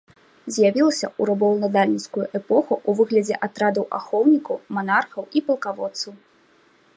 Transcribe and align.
З'явілася 0.53 1.05
ў 1.19 1.21
рабаўладальніцкую 1.29 2.25
эпоху 2.39 2.73
ў 2.87 3.01
выглядзе 3.01 3.35
атрадаў 3.49 3.85
ахоўнікаў 3.99 4.57
манархаў 4.79 5.23
і 5.37 5.47
палкаводцаў. 5.51 6.11